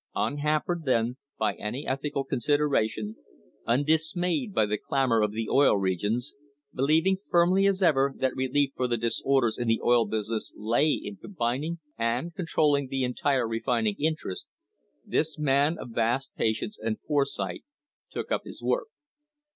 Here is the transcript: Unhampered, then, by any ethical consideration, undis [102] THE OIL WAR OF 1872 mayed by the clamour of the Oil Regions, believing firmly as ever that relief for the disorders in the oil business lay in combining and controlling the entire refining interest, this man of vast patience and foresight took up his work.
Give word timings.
Unhampered, 0.15 0.81
then, 0.85 1.17
by 1.37 1.53
any 1.57 1.85
ethical 1.85 2.23
consideration, 2.23 3.17
undis 3.67 4.15
[102] 4.15 4.17
THE 4.17 4.17
OIL 4.17 4.17
WAR 4.17 4.17
OF 4.17 4.17
1872 4.17 4.19
mayed 4.19 4.53
by 4.55 4.65
the 4.65 4.77
clamour 4.79 5.21
of 5.21 5.31
the 5.33 5.47
Oil 5.51 5.77
Regions, 5.77 6.33
believing 6.73 7.17
firmly 7.29 7.67
as 7.67 7.83
ever 7.83 8.11
that 8.17 8.35
relief 8.35 8.71
for 8.75 8.87
the 8.87 8.97
disorders 8.97 9.59
in 9.59 9.67
the 9.67 9.79
oil 9.83 10.07
business 10.07 10.53
lay 10.55 10.89
in 10.89 11.17
combining 11.17 11.77
and 11.99 12.33
controlling 12.33 12.87
the 12.87 13.03
entire 13.03 13.47
refining 13.47 13.93
interest, 13.99 14.47
this 15.05 15.37
man 15.37 15.77
of 15.77 15.91
vast 15.91 16.31
patience 16.35 16.79
and 16.83 16.99
foresight 17.01 17.63
took 18.09 18.31
up 18.31 18.41
his 18.43 18.63
work. 18.63 18.87